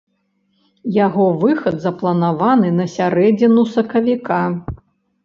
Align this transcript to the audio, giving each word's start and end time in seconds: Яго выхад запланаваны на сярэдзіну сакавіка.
Яго 1.05 1.25
выхад 1.43 1.75
запланаваны 1.85 2.71
на 2.79 2.85
сярэдзіну 2.95 3.67
сакавіка. 3.75 4.41